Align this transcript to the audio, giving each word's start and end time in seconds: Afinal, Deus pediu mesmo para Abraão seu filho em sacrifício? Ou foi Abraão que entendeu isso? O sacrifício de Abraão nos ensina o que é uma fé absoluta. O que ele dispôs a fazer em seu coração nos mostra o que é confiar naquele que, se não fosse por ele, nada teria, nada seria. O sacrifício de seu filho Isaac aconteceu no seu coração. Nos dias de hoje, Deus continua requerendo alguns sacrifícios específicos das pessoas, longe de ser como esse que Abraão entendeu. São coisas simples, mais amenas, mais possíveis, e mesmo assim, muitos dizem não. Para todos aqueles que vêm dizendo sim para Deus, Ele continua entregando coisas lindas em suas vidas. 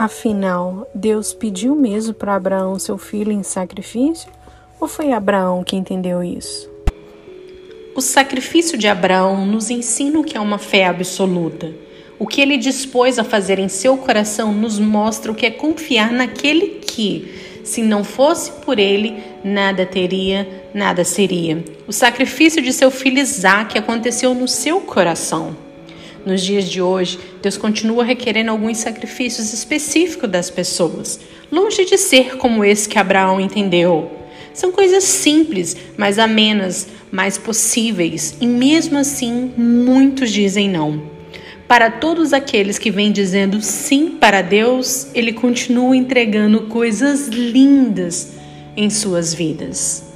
Afinal, 0.00 0.90
Deus 0.94 1.34
pediu 1.34 1.76
mesmo 1.76 2.14
para 2.14 2.34
Abraão 2.34 2.78
seu 2.78 2.96
filho 2.96 3.30
em 3.30 3.42
sacrifício? 3.42 4.30
Ou 4.80 4.88
foi 4.88 5.12
Abraão 5.12 5.62
que 5.62 5.76
entendeu 5.76 6.24
isso? 6.24 6.70
O 7.94 8.00
sacrifício 8.00 8.78
de 8.78 8.88
Abraão 8.88 9.44
nos 9.44 9.68
ensina 9.68 10.18
o 10.18 10.24
que 10.24 10.38
é 10.38 10.40
uma 10.40 10.56
fé 10.56 10.86
absoluta. 10.86 11.70
O 12.18 12.26
que 12.26 12.40
ele 12.40 12.56
dispôs 12.56 13.18
a 13.18 13.24
fazer 13.24 13.58
em 13.58 13.68
seu 13.68 13.98
coração 13.98 14.54
nos 14.54 14.78
mostra 14.78 15.30
o 15.30 15.34
que 15.34 15.44
é 15.44 15.50
confiar 15.50 16.10
naquele 16.10 16.80
que, 16.80 17.60
se 17.62 17.82
não 17.82 18.02
fosse 18.02 18.52
por 18.52 18.78
ele, 18.78 19.22
nada 19.44 19.84
teria, 19.84 20.48
nada 20.72 21.04
seria. 21.04 21.62
O 21.86 21.92
sacrifício 21.92 22.62
de 22.62 22.72
seu 22.72 22.90
filho 22.90 23.18
Isaac 23.18 23.76
aconteceu 23.76 24.32
no 24.34 24.48
seu 24.48 24.80
coração. 24.80 25.54
Nos 26.24 26.42
dias 26.42 26.68
de 26.68 26.82
hoje, 26.82 27.18
Deus 27.40 27.56
continua 27.56 28.04
requerendo 28.04 28.50
alguns 28.50 28.78
sacrifícios 28.78 29.52
específicos 29.52 30.30
das 30.30 30.50
pessoas, 30.50 31.18
longe 31.50 31.84
de 31.84 31.96
ser 31.96 32.36
como 32.36 32.64
esse 32.64 32.88
que 32.88 32.98
Abraão 32.98 33.40
entendeu. 33.40 34.10
São 34.52 34.70
coisas 34.70 35.04
simples, 35.04 35.76
mais 35.96 36.18
amenas, 36.18 36.88
mais 37.10 37.38
possíveis, 37.38 38.36
e 38.40 38.46
mesmo 38.46 38.98
assim, 38.98 39.52
muitos 39.56 40.30
dizem 40.30 40.68
não. 40.68 41.02
Para 41.66 41.90
todos 41.90 42.32
aqueles 42.32 42.78
que 42.78 42.90
vêm 42.90 43.12
dizendo 43.12 43.62
sim 43.62 44.16
para 44.20 44.42
Deus, 44.42 45.06
Ele 45.14 45.32
continua 45.32 45.96
entregando 45.96 46.62
coisas 46.62 47.28
lindas 47.28 48.32
em 48.76 48.90
suas 48.90 49.32
vidas. 49.32 50.09